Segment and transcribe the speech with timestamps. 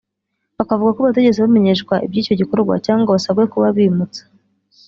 [0.57, 4.21] Bakavuga ko batigeze bamenyeshwa iby’icyo gikorwa cyangwa ngo basabwe kuba bimutse